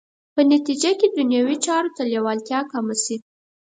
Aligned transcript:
په 0.33 0.41
نتیجه 0.51 0.91
کې 0.99 1.07
دنیوي 1.17 1.55
چارو 1.65 1.89
ته 1.95 2.01
لېوالتیا 2.11 2.59
کمه 2.71 2.95
شي. 3.03 3.17